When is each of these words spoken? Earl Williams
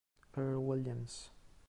Earl 0.35 0.61
Williams 0.65 1.29